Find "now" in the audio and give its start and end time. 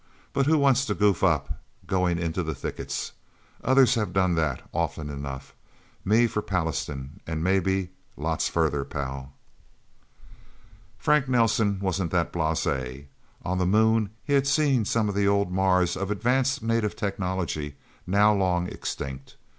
18.07-18.33